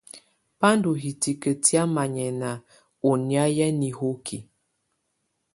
Bá 0.59 0.69
ndɔ̀ 0.77 0.95
hìtìkǝ 1.03 1.51
tɛ̀á 1.63 1.83
manyɛ̀nà 1.95 2.51
ɔ̀ 3.09 3.13
nyɛ̀á 3.27 3.67
nihokí. 3.79 4.37